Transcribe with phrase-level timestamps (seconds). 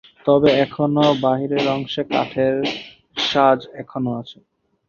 [0.25, 2.55] তবে এখনো বাইরের অংশের কাঠের
[3.23, 4.37] সাজ এখনো আছে।